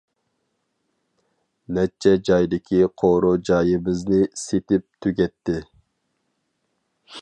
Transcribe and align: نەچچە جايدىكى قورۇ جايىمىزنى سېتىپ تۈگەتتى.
نەچچە 1.77 2.13
جايدىكى 2.31 2.81
قورۇ 3.03 3.33
جايىمىزنى 3.51 4.23
سېتىپ 4.47 4.89
تۈگەتتى. 5.07 5.61